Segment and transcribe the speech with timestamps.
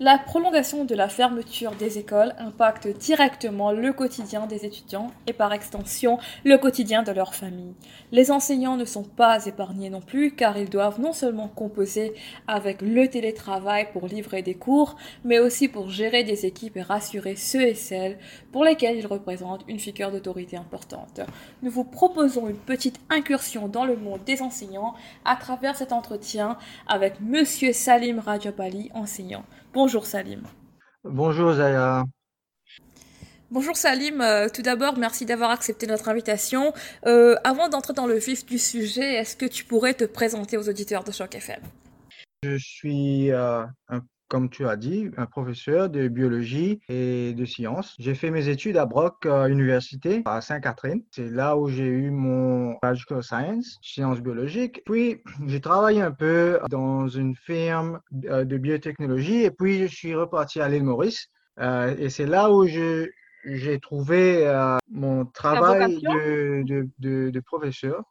[0.00, 5.52] La prolongation de la fermeture des écoles impacte directement le quotidien des étudiants et par
[5.52, 7.74] extension le quotidien de leurs familles.
[8.12, 12.14] Les enseignants ne sont pas épargnés non plus car ils doivent non seulement composer
[12.46, 17.34] avec le télétravail pour livrer des cours, mais aussi pour gérer des équipes et rassurer
[17.34, 18.18] ceux et celles
[18.52, 21.22] pour lesquels ils représentent une figure d'autorité importante.
[21.64, 24.94] Nous vous proposons une petite incursion dans le monde des enseignants
[25.24, 26.56] à travers cet entretien
[26.86, 29.42] avec Monsieur Salim Rajabali, enseignant.
[29.74, 30.42] Bonjour Salim.
[31.04, 32.04] Bonjour Zaya.
[33.50, 36.74] Bonjour Salim, euh, tout d'abord merci d'avoir accepté notre invitation.
[37.06, 40.68] Euh, avant d'entrer dans le vif du sujet, est-ce que tu pourrais te présenter aux
[40.68, 41.60] auditeurs de Choc FM
[42.42, 47.96] Je suis euh, un comme tu as dit, un professeur de biologie et de sciences.
[47.98, 51.02] J'ai fait mes études à Brock euh, Université à Sainte-Catherine.
[51.10, 54.82] C'est là où j'ai eu mon Bachelor Science, sciences biologiques.
[54.84, 60.14] Puis, j'ai travaillé un peu dans une firme euh, de biotechnologie et puis je suis
[60.14, 61.28] reparti à l'île Maurice.
[61.58, 64.46] Euh, et c'est là où j'ai trouvé
[64.90, 68.02] mon travail de, de, de, de professeur.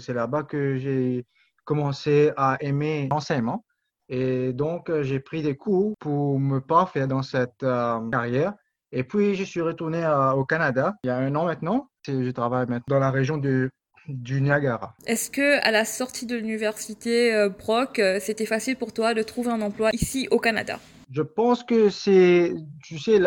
[0.00, 1.26] C'est là-bas que j'ai
[1.64, 3.64] commencé à aimer l'enseignement.
[4.12, 8.52] Et donc, euh, j'ai pris des cours pour me parfaire dans cette euh, carrière.
[8.92, 11.88] Et puis, je suis retourné euh, au Canada il y a un an maintenant.
[12.06, 13.70] Je travaille maintenant dans la région du
[14.42, 14.94] Niagara.
[15.06, 19.62] Est-ce que à la sortie de l'université Brock, c'était facile pour toi de trouver un
[19.62, 20.78] emploi ici au Canada?
[21.10, 22.52] Je pense que c'est,
[22.84, 23.18] tu sais,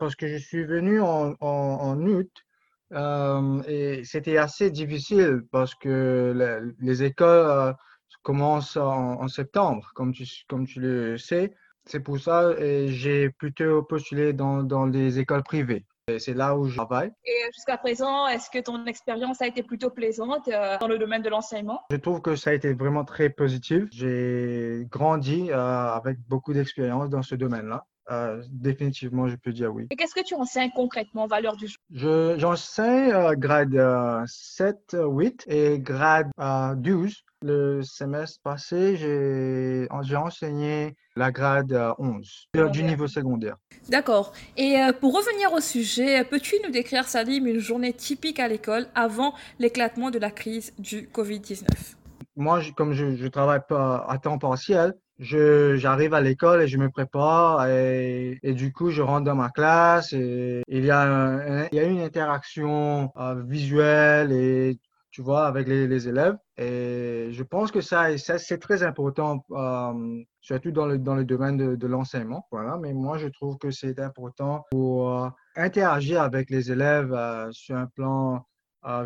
[0.00, 2.30] parce que je suis venu en, août
[3.68, 7.76] et c'était assez difficile parce que les écoles
[8.24, 11.54] commence en, septembre, comme tu, comme tu le sais.
[11.84, 15.84] C'est pour ça que j'ai plutôt postulé dans, dans les écoles privées.
[16.18, 17.12] C'est là où je travaille.
[17.24, 21.22] Et jusqu'à présent, est-ce que ton expérience a été plutôt plaisante euh, dans le domaine
[21.22, 21.80] de l'enseignement?
[21.90, 23.84] Je trouve que ça a été vraiment très positif.
[23.90, 27.86] J'ai grandi euh, avec beaucoup d'expérience dans ce domaine-là.
[28.10, 29.86] Euh, définitivement, je peux dire oui.
[29.90, 36.30] Et qu'est-ce que tu enseignes concrètement, valeur du jour J'enseigne grade 7, 8 et grade
[36.76, 43.56] 12 le semestre passé, j'ai enseigné la grade 11 euh, du niveau secondaire.
[43.90, 44.32] D'accord.
[44.56, 48.86] Et euh, pour revenir au sujet, peux-tu nous décrire, Salim, une journée typique à l'école
[48.94, 51.66] avant l'éclatement de la crise du Covid-19
[52.36, 57.68] Moi, comme je, travaille pas à temps partiel, j'arrive à l'école et je me prépare
[57.68, 61.84] et, du coup je rentre dans ma classe et il y a, il y a
[61.84, 64.78] une interaction euh, visuelle et
[65.14, 66.36] tu vois, avec les, élèves.
[66.56, 71.24] Et je pense que ça, ça c'est très important, euh, surtout dans le, dans le
[71.24, 72.46] domaine de, l'enseignement.
[72.52, 72.78] Voilà.
[72.80, 77.76] Mais moi, je trouve que c'est important pour euh, interagir avec les élèves euh, sur
[77.76, 78.46] un plan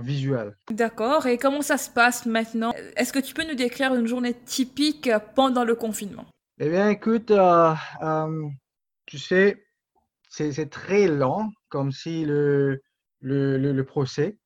[0.00, 0.56] visuel.
[0.72, 1.26] D'accord.
[1.26, 2.72] Et comment ça se passe maintenant?
[2.96, 6.26] Est-ce que tu peux nous décrire une journée typique pendant le confinement?
[6.58, 7.32] Eh bien, écoute,
[9.06, 9.62] tu sais,
[10.28, 12.82] c'est très lent, comme si le,
[13.20, 14.36] le, le procès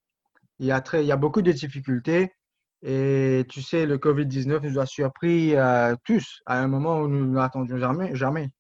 [0.63, 2.33] il y a, très, il y a beaucoup de difficultés.
[2.83, 7.31] Et tu sais, le COVID-19 nous a surpris euh, tous à un moment où nous
[7.31, 8.51] n'attendions jamais, jamais.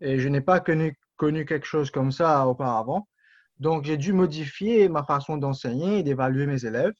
[0.00, 3.08] Et je n'ai pas connu, quelque chose comme ça auparavant.
[3.60, 6.94] Donc, j'ai dû modifier ma façon d'enseigner et d'évaluer mes élèves.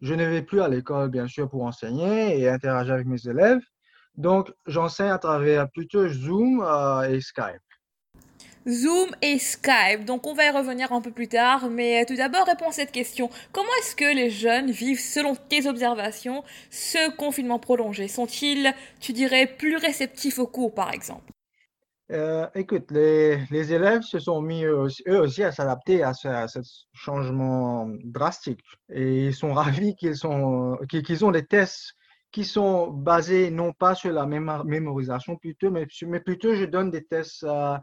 [0.00, 3.62] Je ne vais plus à l'école, bien sûr, pour enseigner et interagir avec mes élèves.
[4.16, 7.62] Donc, j'enseigne à travers plutôt Zoom euh, et Skype.
[8.68, 10.04] Zoom et Skype.
[10.04, 12.92] Donc on va y revenir un peu plus tard, mais tout d'abord réponds à cette
[12.92, 13.30] question.
[13.52, 18.08] Comment est-ce que les jeunes vivent, selon tes observations, ce confinement prolongé?
[18.08, 21.32] Sont-ils, tu dirais, plus réceptifs aux cours, par exemple?
[22.12, 26.60] Euh, écoute, les, les, élèves se sont mis eux aussi, à s'adapter à, ce,
[26.92, 28.60] changement drastique
[28.92, 30.16] et ils sont ravis qu'ils
[30.88, 31.94] qu'ils ont des tests
[32.30, 37.04] qui sont basés non pas sur la mémorisation plutôt, mais, mais plutôt je donne des
[37.04, 37.78] tests euh,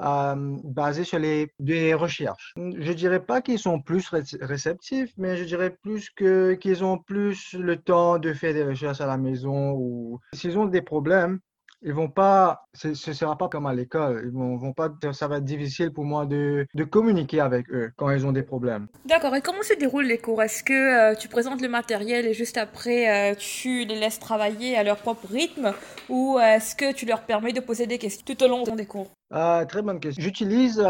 [0.00, 2.54] euh, basé sur les, des recherches.
[2.56, 4.08] Je dirais pas qu'ils sont plus
[4.40, 9.00] réceptifs, mais je dirais plus que qu'ils ont plus le temps de faire des recherches
[9.00, 11.38] à la maison ou s'ils ont des problèmes,
[11.82, 14.22] ils vont pas, ce ne sera pas comme à l'école.
[14.24, 17.92] Ils vont, vont pas, ça va être difficile pour moi de, de, communiquer avec eux
[17.96, 18.88] quand ils ont des problèmes.
[19.04, 19.34] D'accord.
[19.34, 20.42] Et comment se déroulent les cours?
[20.42, 20.72] Est-ce que
[21.12, 24.96] euh, tu présentes le matériel et juste après euh, tu les laisses travailler à leur
[24.96, 25.72] propre rythme?
[26.08, 29.10] Ou est-ce que tu leur permets de poser des questions tout au long des cours?
[29.32, 30.22] Euh, Très bonne question.
[30.22, 30.82] J'utilise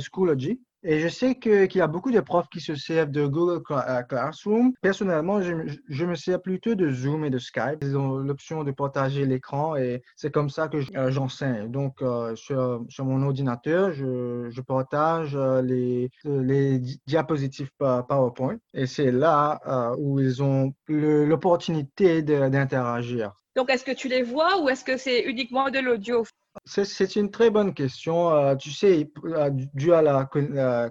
[0.00, 0.60] Schoology
[0.90, 4.02] et je sais qu'il y a beaucoup de profs qui se servent de Google euh,
[4.04, 4.72] Classroom.
[4.80, 7.80] Personnellement, je, me sers plutôt de Zoom et de Skype.
[7.82, 11.70] Ils ont l'option de partager l'écran et c'est comme ça que euh, j'enseigne.
[11.70, 19.60] Donc, euh, sur, mon ordinateur, je, partage les, les diapositives PowerPoint et c'est là
[19.98, 23.34] où ils ont l'opportunité d'interagir.
[23.58, 26.24] Donc, est-ce que tu les vois ou est-ce que c'est uniquement de l'audio?
[26.64, 28.30] C'est une très bonne question.
[28.32, 30.30] Euh, tu sais, euh, dû à la,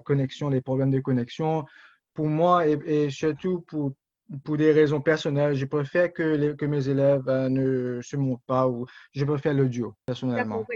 [0.04, 1.64] connexion, les problèmes de connexion,
[2.12, 3.92] pour moi et, surtout pour,
[4.44, 8.68] pour des raisons personnelles, je préfère que, que mes élèves euh, ne se montrent pas
[8.68, 10.66] ou je préfère l'audio personnellement.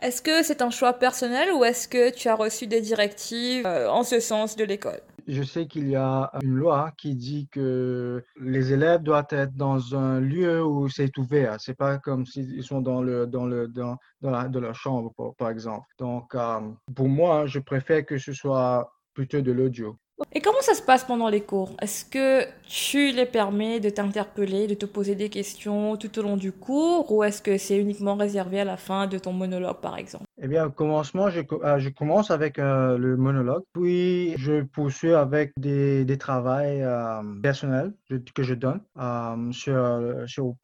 [0.00, 4.04] Est-ce que c'est un choix personnel ou est-ce que tu as reçu des directives en
[4.04, 5.02] ce sens de l'école?
[5.26, 9.96] Je sais qu'il y a une loi qui dit que les élèves doivent être dans
[9.96, 11.56] un lieu où c'est ouvert.
[11.60, 15.86] C'est pas comme s'ils sont dans le dans le dans, dans, leur chambre par, exemple.
[15.98, 16.60] Donc euh,
[16.94, 19.98] pour moi, je préfère que ce soit plutôt de l'audio.
[20.32, 21.70] Et comment ça se passe pendant les cours?
[21.80, 26.36] Est-ce que tu les permets de t'interpeller, de te poser des questions tout au long
[26.36, 29.98] du cours ou est-ce que c'est uniquement réservé à la fin de ton monologue par
[29.98, 30.24] exemple?
[30.40, 35.52] Eh bien, au commencement, je, euh, commence avec euh, le monologue, puis je poursuis avec
[35.58, 37.92] des, des travaux euh, personnels
[38.34, 38.80] que je donne
[39.52, 40.54] sur, sur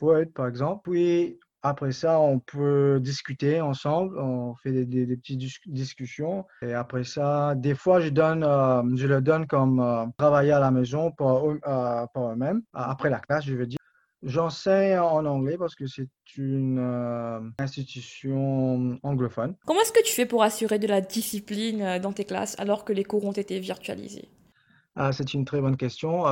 [0.00, 1.38] Word par exemple, puis
[1.68, 6.46] après ça, on peut discuter ensemble, on fait des, petites discussions.
[6.62, 10.60] Et après ça, des fois, je, donne, euh, je le donne comme euh, travailler à
[10.60, 13.78] la maison pour, euh, eux-mêmes, après la classe, je veux dire.
[14.24, 19.54] J'enseigne en anglais parce que c'est une institution anglophone.
[19.64, 22.92] Comment est-ce que tu fais pour assurer de la discipline dans tes classes alors que
[22.92, 24.28] les cours ont été virtualisés?
[24.96, 26.24] Ah, C'est une très bonne question.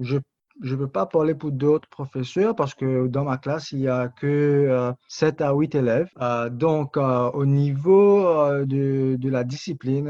[0.00, 0.16] je
[0.62, 3.88] je ne peux pas parler pour d'autres professeurs parce que dans ma classe, il n'y
[3.88, 6.08] a que 7 euh, à 8 élèves.
[6.20, 8.24] Euh, donc, euh, au niveau
[8.64, 10.08] de, de, la discipline,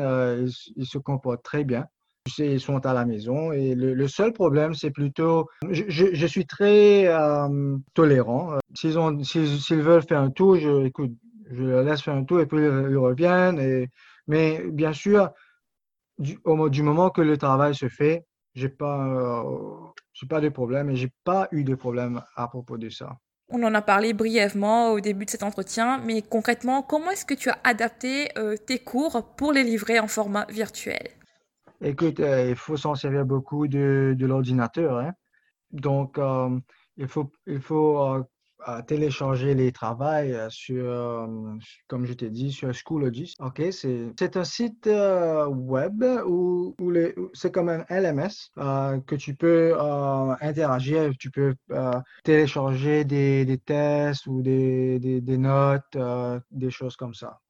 [0.77, 1.87] ils, se comportent très bien.
[2.39, 7.09] Ils sont à la maison et le, seul problème, c'est plutôt, je, je, suis très
[7.95, 8.59] tolérant.
[8.75, 11.13] S'ils, veulent faire un tour, je, écoute,
[11.51, 13.89] je les laisse faire un tour et puis ils, reviennent.
[14.27, 15.31] Mais bien sûr,
[16.19, 16.37] du,
[16.71, 18.27] du moment que le travail se fait,
[18.57, 19.45] j'ai pas
[20.17, 23.19] j'ai pas de problème et j'ai pas eu de problème à propos de ça.
[23.49, 27.35] On en a parlé brièvement au début de cet entretien, mais concrètement, comment est-ce que
[27.35, 31.11] tu as adapté euh, tes cours pour les livrer en format virtuel?
[31.83, 34.99] Écoute, euh, il faut s'en servir beaucoup de, de l'ordinateur.
[34.99, 35.13] Hein.
[35.71, 36.59] Donc, euh,
[36.97, 38.25] il faut, il faut
[38.87, 41.27] télécharger les travails euh, sur, euh,
[41.89, 43.35] comme je t'ai dit, sur Schoology.
[43.41, 46.93] OK, c'est un site euh, web où, où
[47.33, 48.51] c'est comme un LMS
[49.07, 49.75] que tu peux
[50.41, 51.55] interagir, tu peux
[52.25, 55.97] télécharger des, des, tests ou des, des, des notes,
[56.51, 57.41] des choses comme ça.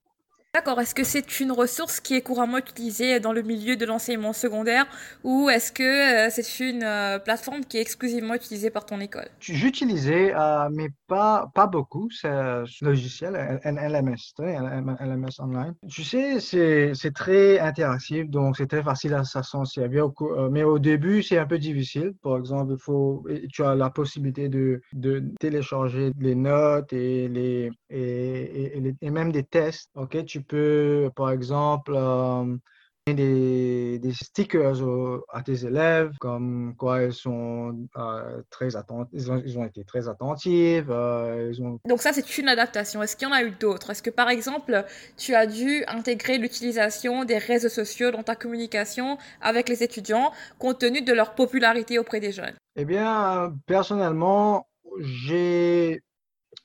[0.56, 0.80] D'accord.
[0.80, 4.86] Est-ce que c'est une ressource qui est couramment utilisée dans le milieu de l'enseignement secondaire
[5.22, 9.28] ou est-ce que euh, c'est une euh, plateforme qui est exclusivement utilisée par ton école?
[9.38, 15.74] J'utilisais, euh, mais pas, pas beaucoup, ce logiciel, LMS, LMS Online.
[15.90, 20.08] Tu sais, c'est très interactif, donc c'est très facile à s'en servir.
[20.50, 22.14] Mais au début, c'est un peu difficile.
[22.22, 27.70] Par exemple, il faut, tu as la possibilité de, de télécharger les notes et, les,
[27.90, 29.90] et, et, même des tests.
[29.96, 32.56] Ok, tu peux, par exemple, euh,
[33.14, 34.82] des, des, stickers
[35.32, 40.87] à tes élèves, comme quoi ils sont euh, très attentifs, ils ont, été très attentifs.
[40.88, 41.52] Euh,
[41.84, 43.02] Donc ça, c'est une adaptation.
[43.02, 43.90] Est-ce qu'il y en a eu d'autres?
[43.90, 44.84] Est-ce que par exemple,
[45.16, 50.81] tu as dû intégrer l'utilisation des réseaux sociaux dans ta communication avec les étudiants, compte
[50.81, 52.56] tenu de leur popularité auprès des jeunes?
[52.75, 54.66] Eh bien, personnellement,
[54.99, 56.02] j'ai,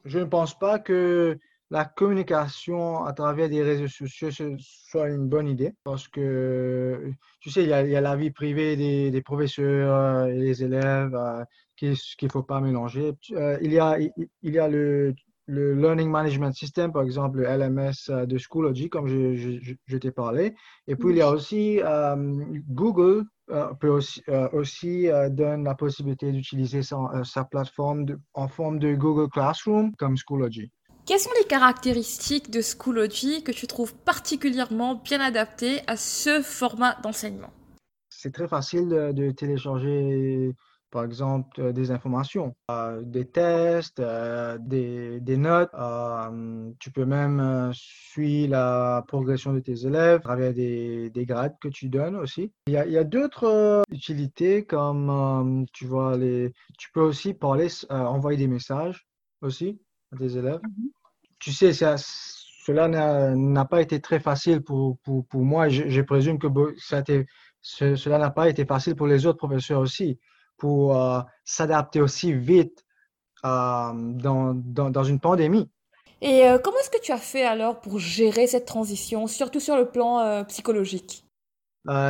[0.05, 1.37] je ne pense pas que
[1.71, 4.29] la communication à travers des réseaux sociaux
[4.59, 9.21] soit une bonne idée parce que, tu sais, il y a, la vie privée des,
[9.21, 11.45] professeurs et des élèves euh,
[11.77, 13.13] qu'il ne faut pas mélanger.
[13.31, 15.15] Euh, il, y a, il, y a le,
[15.45, 20.11] le Learning Management System, par exemple, le LMS euh, de Schoology, comme je, je, t'ai
[20.11, 20.53] parlé.
[20.87, 21.79] Et puis, il y a aussi
[22.67, 23.23] Google
[23.79, 29.93] peut aussi, aussi donne la possibilité d'utiliser sa, sa, plateforme en forme de Google Classroom
[29.95, 30.69] comme Schoology.
[31.07, 36.95] Quelles sont les caractéristiques de Schoology que tu trouves particulièrement bien adaptées à ce format
[37.01, 37.51] d'enseignement?
[38.09, 40.53] C'est très facile de, télécharger,
[40.91, 45.71] par exemple, euh, des informations, euh, des tests, euh, des, notes.
[46.79, 51.89] tu peux même suivre la progression de tes élèves à travers des, grades que tu
[51.89, 52.51] donnes aussi.
[52.67, 58.47] Il y a, d'autres utilités comme, tu vois, les, tu peux aussi parler, envoyer des
[58.47, 59.07] messages
[59.41, 59.81] aussi
[60.11, 60.59] des élèves.
[60.63, 60.89] Mhm.
[61.39, 61.95] Tu sais, ça,
[62.65, 65.69] cela n'a pas été très facile pour, pour, pour moi.
[65.69, 67.03] Je, je, présume que ça
[67.61, 70.19] cela n'a pas été facile pour les autres professeurs aussi,
[70.57, 72.85] pour euh, s'adapter aussi vite
[73.45, 75.69] euh, dans, dans, dans, une pandémie.
[76.21, 79.75] Et euh, comment est-ce que tu as fait alors pour gérer cette transition, surtout sur
[79.75, 81.25] le plan psychologique?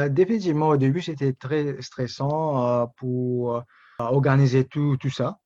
[0.10, 3.64] Définitivement, au début, c'était très stressant pour
[4.00, 5.40] organiser tout, tout ça.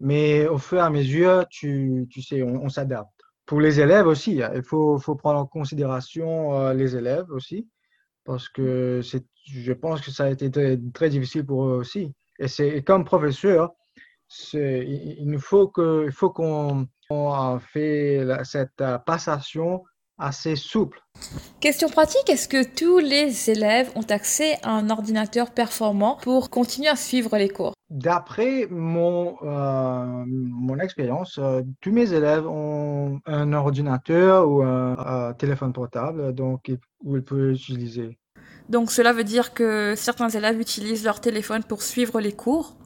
[0.00, 3.10] Mais au fur et à mesure, tu, tu sais, on, s'adapte.
[3.46, 7.68] Pour les élèves aussi, hein, il faut, faut prendre en considération euh, les élèves aussi,
[8.24, 9.00] parce que
[9.46, 10.50] je pense que ça a été
[10.92, 12.12] très, difficile pour eux aussi.
[12.38, 13.72] Et c'est comme professeur,
[14.28, 15.72] c'est, il, nous faut
[16.04, 16.86] il faut qu'on
[17.60, 19.82] fait cette passation
[20.18, 21.00] assez souple.
[21.60, 26.88] Question pratique, est-ce que tous les élèves ont accès à un ordinateur performant pour continuer
[26.88, 27.74] à suivre les cours?
[27.90, 35.72] D'après mon, euh, mon expérience, euh, tous mes élèves ont un ordinateur ou un, téléphone
[35.72, 36.70] portable donc,
[37.02, 38.18] où ils peuvent utiliser.
[38.68, 42.76] Donc cela veut dire que certains élèves utilisent leur téléphone pour suivre les cours?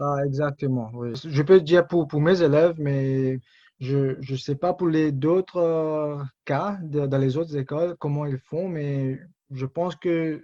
[0.00, 1.12] Ah, Exactement, oui.
[1.14, 3.40] Je peux dire pour, pour mes élèves, mais
[3.80, 8.38] je ne sais pas pour les d'autres euh, cas dans les autres écoles comment ils
[8.38, 9.18] font, mais
[9.50, 10.42] je pense que,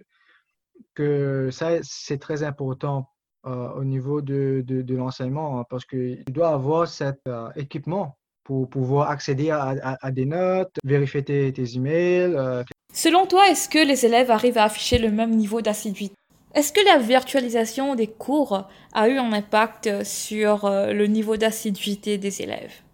[1.50, 3.11] ça, c'est très important
[3.47, 9.11] euh, au niveau de, l'enseignement hein, parce qu'il doit avoir cet euh, équipement pour pouvoir
[9.11, 12.64] accéder à, à, des notes, vérifier tes, tes emails.
[12.93, 16.14] Selon toi, est-ce que les élèves arrivent à afficher le même niveau d'assiduité?
[16.55, 22.43] Est-ce que la virtualisation des cours a eu un impact sur le niveau d'assiduité des
[22.43, 22.85] élèves?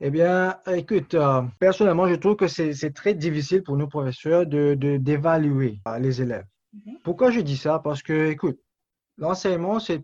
[0.00, 4.76] Eh bien, écoute, euh, personnellement, je trouve que c'est très difficile pour nos professeurs d'évaluer
[4.76, 6.44] de, d'évaluer euh, les élèves.
[6.74, 6.98] Mhm.
[7.02, 7.78] Pourquoi je dis ça?
[7.78, 8.58] Parce que, écoute,
[9.16, 9.94] l'enseignement, ça,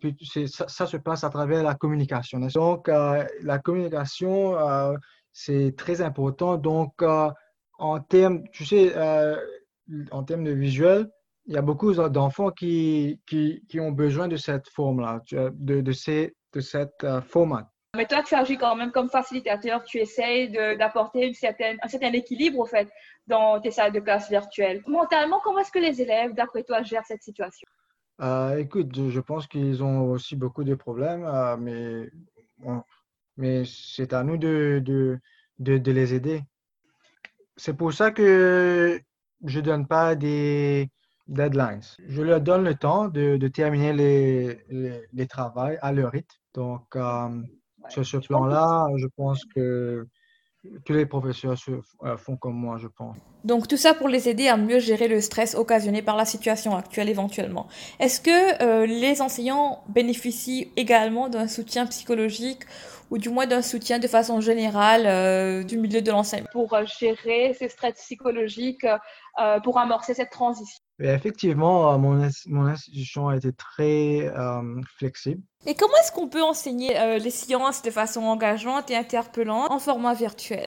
[0.69, 2.41] ça se passe à travers la communication.
[2.41, 4.57] Donc, euh, la communication,
[5.33, 6.57] c'est très important.
[6.57, 7.03] Donc,
[7.79, 8.95] en termes, tu sais,
[10.11, 11.11] en termes de visuel,
[11.47, 15.93] il y a beaucoup d'enfants qui, qui, qui, ont besoin de cette forme-là, de, de,
[15.93, 17.72] ces, de cette format.
[17.95, 22.65] Mais toi, tu agis quand même comme facilitateur, tu essayes d'apporter un certain équilibre, au
[22.65, 22.89] fait,
[23.27, 24.83] dans tes salles de classe virtuelles.
[24.87, 27.69] Mentalement, comment est-ce que les élèves, d'après toi, gèrent cette situation?
[28.23, 32.11] Euh, Écoute, je pense qu'ils ont aussi beaucoup de problèmes, euh, mais,
[33.37, 35.19] mais c'est à nous de, de,
[35.59, 36.41] de, les aider.
[37.59, 38.99] C'est pour ça que
[39.45, 40.89] je ne donne pas des
[41.29, 41.83] deadlines.
[42.09, 46.39] Je leur donne le temps de, terminer les, les, les travaux à leur rythme.
[46.55, 47.43] Donc, euh,
[47.89, 50.07] sur ce plan-là, je pense que
[50.85, 51.57] tous les professeurs
[52.05, 53.17] euh, font comme moi, je pense.
[53.45, 56.77] Donc tout ça pour les aider à mieux gérer le stress occasionné par la situation
[56.77, 57.67] actuelle éventuellement.
[57.99, 62.63] Est-ce que euh, les enseignants bénéficient également d'un soutien psychologique
[63.11, 66.49] ou du moins d'un soutien de façon générale euh, du milieu de l'enseignement?
[66.53, 68.87] Pour gérer ces stress psychologiques,
[69.65, 74.33] pour amorcer cette transition effectivement, mon, mon, institution a été très
[74.99, 75.43] flexible.
[75.65, 79.79] Et comment est-ce qu'on peut enseigner euh, les sciences de façon engageante et interpellante en
[79.79, 80.65] format virtuel?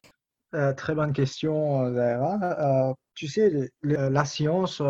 [0.54, 2.90] Euh, Très bonne question, Zahra.
[2.90, 4.82] Euh, tu sais, la science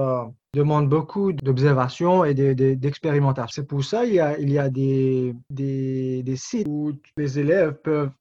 [0.54, 3.62] demande beaucoup d'observation et d'expérimentation.
[3.62, 7.40] C'est pour ça qu'il y a, il y a des, des, des, sites où les
[7.40, 8.12] élèves peuvent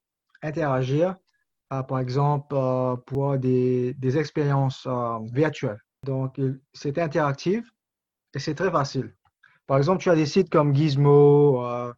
[0.43, 1.17] interagir,
[1.69, 2.55] par exemple,
[3.07, 4.87] pour des, des expériences
[5.33, 5.84] virtuelles.
[6.05, 6.41] Donc,
[6.73, 7.65] c'est interactif
[8.35, 9.15] et c'est très facile.
[9.67, 11.93] Par exemple, tu as des sites comme Gizmo, euh,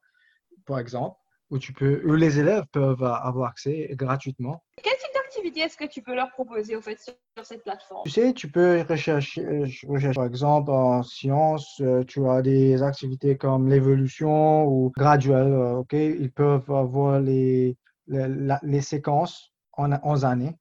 [0.67, 1.17] par exemple,
[1.51, 4.63] où, tu peux, où les élèves peuvent avoir accès gratuitement.
[4.83, 8.03] Quel type d'activité est-ce que tu peux leur proposer au fait, sur, cette plateforme?
[8.05, 9.45] Tu sais, tu peux rechercher,
[9.87, 15.53] rechercher par exemple en sciences, euh, tu as des activités comme l'évolution ou graduelle.
[15.53, 20.57] Euh, ok, Ils peuvent avoir les, les, les séquences en, en années,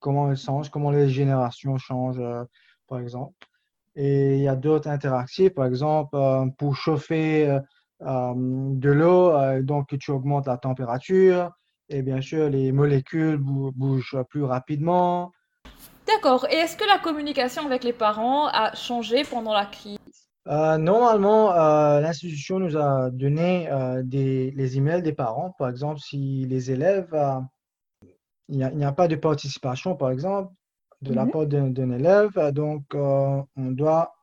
[0.00, 2.22] comment elles changent, comment les générations changent,
[2.86, 3.34] par exemple.
[3.96, 7.60] Et il y a d'autres interactifs, par exemple, euh, pour chauffer euh,
[8.02, 11.50] euh, de l'eau, donc tu augmentes la température
[11.88, 15.32] et bien sûr les molécules bougent plus rapidement.
[16.06, 16.46] D'accord.
[16.50, 19.98] Et est-ce que la communication avec les parents a changé pendant la crise?
[20.44, 21.52] Normalement,
[22.00, 23.68] l'institution nous a donné
[24.04, 25.54] des, les emails des parents.
[25.58, 27.16] Par exemple, si les élèves,
[28.48, 30.52] il n'y a, pas de participation, par exemple,
[31.02, 31.30] de la mhm.
[31.30, 32.52] part d'un élève.
[32.52, 34.14] Donc, euh, on doit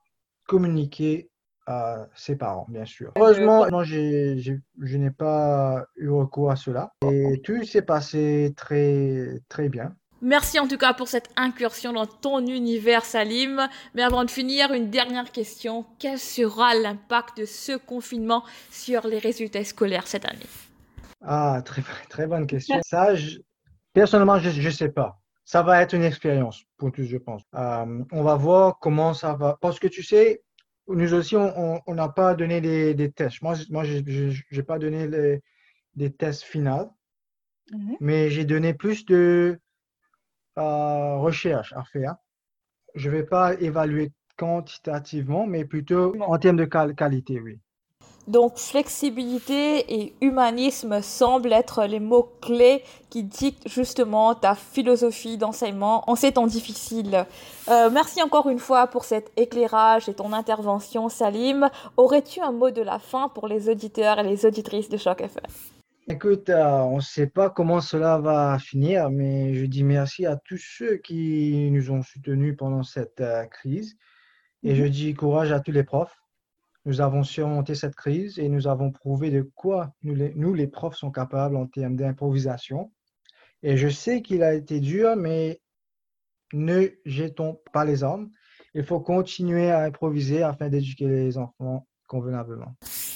[0.47, 1.29] communiquer
[1.65, 3.11] à ses parents, bien sûr.
[3.15, 6.91] Heureusement, moi, je n'ai pas eu recours à cela.
[7.09, 9.95] Et tout s'est passé très, très bien.
[10.21, 13.67] Merci en tout cas pour cette incursion dans ton univers, Salim.
[13.93, 15.85] Mais avant de finir, une dernière question.
[15.99, 20.47] Quel sera l'impact de ce confinement sur les résultats scolaires cette année?
[21.21, 22.79] Ah, très, très bonne question.
[22.83, 23.09] Ça,
[23.93, 27.43] personnellement, je ne sais pas ça va être une expérience pour tous, je pense.
[27.55, 29.57] Euh, on va voir comment ça va.
[29.61, 30.43] Parce que tu sais,
[30.87, 33.41] nous aussi, on n'a pas donné des, tests.
[33.41, 33.99] Moi, moi je
[34.51, 35.41] n'ai pas donné les,
[35.95, 36.91] des tests finaux,
[37.71, 37.97] mhm.
[37.99, 39.59] mais j'ai donné plus de
[40.57, 42.15] euh, recherche à faire.
[42.95, 47.59] Je ne vais pas évaluer quantitativement, mais plutôt en termes de qualité, oui.
[48.27, 56.15] Donc flexibilité et humanisme semblent être les mots-clés qui dictent justement ta philosophie d'enseignement en
[56.15, 57.25] ces temps difficiles.
[57.69, 61.69] Euh, merci encore une fois pour cet éclairage et ton intervention, Salim.
[61.97, 65.43] Aurais-tu un mot de la fin pour les auditeurs et les auditrices de Choc FM
[66.09, 70.37] Écoute, euh, on ne sait pas comment cela va finir, mais je dis merci à
[70.37, 73.95] tous ceux qui nous ont soutenus pendant cette euh, crise.
[74.63, 74.89] Et je mhm.
[74.89, 76.22] dis courage à tous les profs
[76.85, 81.11] nous avons surmonté cette crise et nous avons prouvé de quoi nous les, profs, sont
[81.11, 82.91] capables en termes d'improvisation.
[83.61, 85.61] Et je sais qu'il a été dur, mais
[86.51, 88.29] ne jetons pas les armes.
[88.73, 92.73] Il faut continuer à improviser afin d'éduquer les enfants convenablement.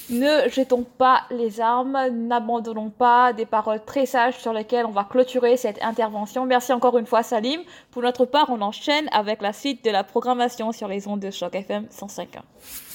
[0.09, 5.03] Ne jetons pas les armes, n'abandonnons pas des paroles très sages sur lesquelles on va
[5.03, 6.45] clôturer cette intervention.
[6.45, 7.59] Merci encore une fois Salim.
[7.91, 11.31] Pour notre part, on enchaîne avec la suite de la programmation sur les ondes de
[11.31, 12.86] choc FM 105.1.